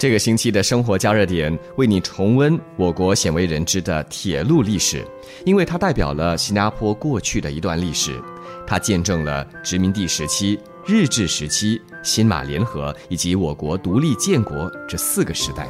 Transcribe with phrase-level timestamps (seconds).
[0.00, 5.06] 这个星期的生活加热点为你重温我国鲜为人知的铁路历史，
[5.44, 8.18] 因为它代表了新加坡过去的一段历史，
[8.66, 15.68] 它见证了殖民地时期、日治时期、新马联合以及我国独立建国这四个时代。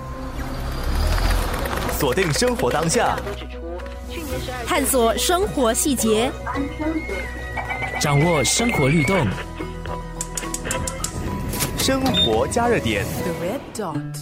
[1.98, 3.18] 锁定生活当下，
[4.64, 6.30] 探索生活细节，
[8.00, 9.26] 掌握生活律动。
[11.82, 13.06] 生活加热点。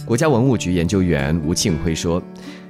[0.05, 2.23] 国家文物局研究员吴庆辉说：“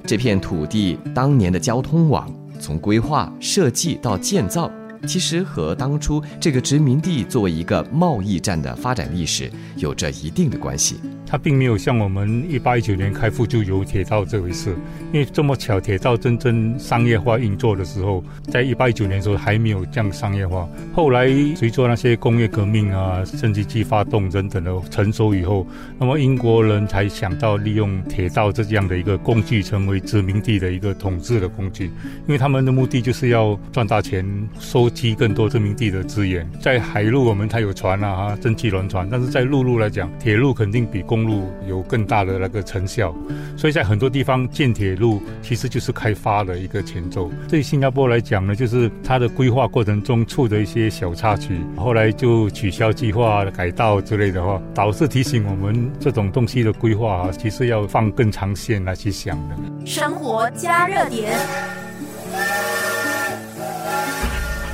[0.04, 4.68] 这片土地当年的交通网，从规划设计到建造。”
[5.06, 11.00] 其实和当初这个殖民地作为一个贸易站的发展历史有着一定的关系。
[11.26, 14.74] 它并没有像我们一八一九年开埠就有铁道这回事，
[15.12, 20.68] 因为这么巧，铁道真正商业化运作的时候，在一八一九年的时候还没有这样商业化。
[20.92, 25.64] 后来随着那些工业革命啊、蒸汽机发动等等的成熟以后，
[26.00, 31.84] 那么英国人才想到利用铁道这样的一个工具，成为殖民地的一个统治的工具，
[32.26, 34.26] 因为他们的目的就是要赚大钱
[34.58, 34.89] 收。
[34.90, 43.14] 积更多殖民地的资源，在海路我们它有船啊，蒸汽轮船，但是在陆路来讲，铁路肯定比公路有更大的那个成效，
[43.56, 47.30] 所以在很多地方建铁路其实就是开发的一个前奏。
[47.48, 59.56] 对新加坡来讲呢，就是它的规划过程中出的一些小插曲，后来就取消计划、改道之类的话，导致提醒我们这种东西的规划啊，其实要放更长线来去想的。
[59.86, 61.32] 生活加热点。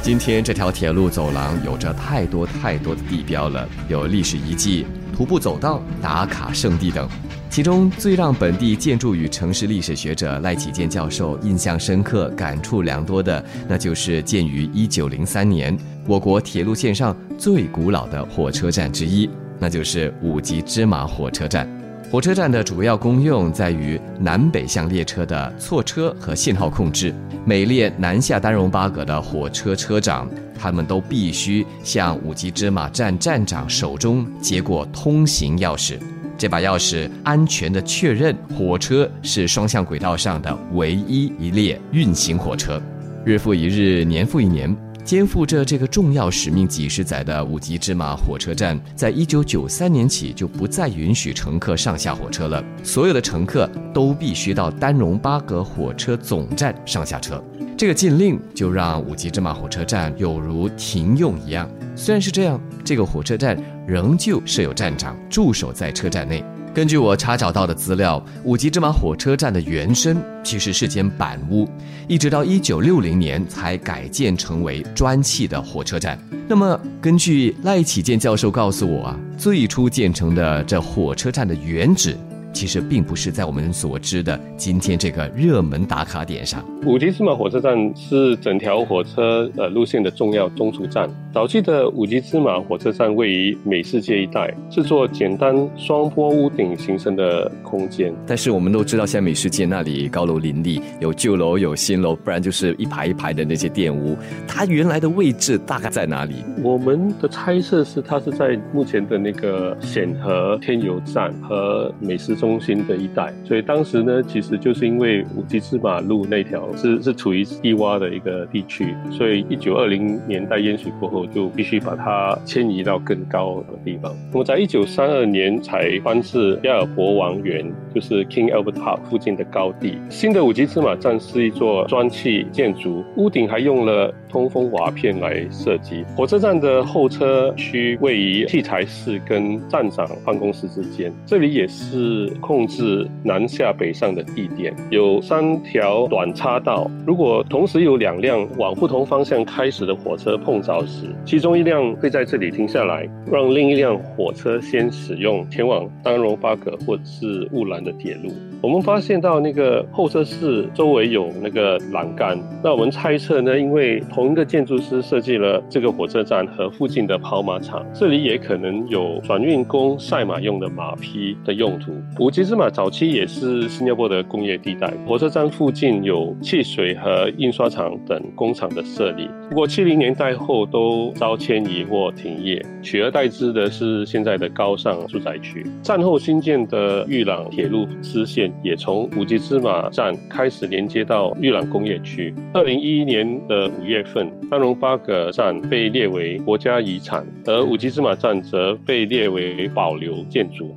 [0.07, 7.09] 今天这条铁路走廊有着太多太多的地标了，有历史遗迹、徒步走道、打卡圣地等。
[7.51, 21.69] 其中最让本地建筑与城市历史学者赖启建教授印象深刻、感触良多的，那就是建于一九零三年，我国铁路线上最古老的火车站之一，那就是五级芝麻火车站。
[22.17, 27.15] 火车站的主要功用在于南北向列车的错车和信号控制。
[27.45, 30.27] 每列南下丹绒巴葛的火车车长，
[30.59, 35.99] 他们都必须向五级芝麻站站长手中接过通行钥匙。
[36.39, 42.81] 这把钥匙安全的确认火车是双向轨道上的唯一一列运行火车。
[43.27, 44.75] 日复一日，年复一年。
[45.07, 52.63] 肩负着这个重要使命几十载的五级芝麻火车站，在一九九三年起就不再允许乘客上下火车了。
[52.83, 57.41] 所有的乘客都必须到丹绒巴格火车总站上下车。
[57.79, 61.71] 这个禁令就让五级芝麻火车站有如停用一样。
[61.95, 63.57] 虽然是这样，这个火车站
[63.87, 66.43] 仍旧设有站长驻守在车站内。
[66.77, 71.67] 根据我查找到的资料，五级芝麻火车站的原身其实是间板屋，
[72.07, 76.19] 一直到一九六零年才改建成为砖砌的火车站。
[76.47, 82.15] 那么，根据赖启建教授告诉我啊，最初建成的这火车站的原址。
[82.57, 86.65] 其实并不是在我们所知的今天这个热门打卡点上。
[86.87, 91.07] 五级芝麻火车站是整条火车呃路线的重要中途站。
[91.35, 98.11] 早期的五级芝麻火车站位于美世界一带，是座简单双坡屋顶形成的空间。
[98.27, 104.17] 但是我们都知道，现在美世界那里高楼林立，有旧楼有新楼，不然就是一排一排的那些店屋。
[104.49, 106.37] 它原来的位置大概在哪里？
[106.63, 112.46] 我们的猜测是，它是在目前的那个显和天游站和美食中。
[112.47, 124.15] 中心的一带，所以当时呢，其实就是因为五级芝马路那条是是处于低洼的一个地区，所以一九二零年代淹水过后，就必须把它迁移到更高的地方。
[124.31, 129.97] 那么在一九三二年才搬至亚尔伯王园，就是 King Albert Park 附近的高地。
[130.11, 136.05] 新的五级芝马站是一座砖砌建筑，屋顶还用了通风瓦片来设计。
[136.15, 142.27] 火车站的候车区位于器材室跟站长办公室之间，这里也是。
[142.43, 146.91] 控制南下北上的地点有三条短岔道。
[147.07, 158.35] 如果同时有两辆往不同方向开始的火车碰着时，其中一辆会在这里停下来，让另一辆火车先使用前往丹绒巴葛或是乌兰的铁路。
[158.63, 171.93] 我们发现到那个候车室周围有那个栏杆，那我们猜测呢，因为同一个建筑师设计了这个火车站和附近的跑马场，这里也可能有转运工赛马用的马匹的用途。
[172.19, 179.29] 五级芝麻早期也是新加坡的工业地带，火车站附近有汽水和印刷厂等工厂的设立。
[179.51, 185.65] 不过七零年代后都遭迁移或停业，取而代之的是现在的高尚住宅区。
[185.83, 192.35] 战后新建的玉朗铁路支线也从五级芝麻站开始连接到玉朗工业区。
[192.53, 200.75] 二零一一年的五月份，丹绒巴格站被列为国家遗产，而五级芝麻站则被列为保留建筑。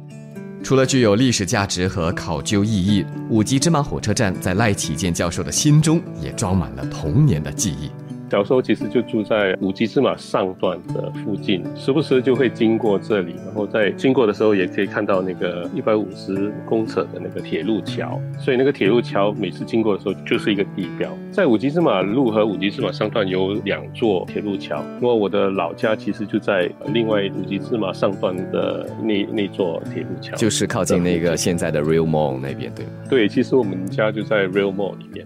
[0.61, 7.89] 除了具有历史价值和考究意义，五级芝麻火车站在赖启建教授的心中也装满了童年的记忆。
[8.29, 21.09] 小时候其实就住在五级芝麻上段的附近，时不时就会经过这里，然后在经过的时候也可以看到那个一百五十公尺的那个铁路桥，所以那个铁路桥每次经过的时候就是一个地标。
[21.31, 32.91] 在五级芝麻路和五级芝麻上段有两座铁路桥，因为我的老家其实就在另外五级芝麻上段的那那座铁路桥，就是靠近那个现在的 Real Mall 那边，对吗？
[33.09, 35.25] 对，其实我们家就在 Real Mall 里面。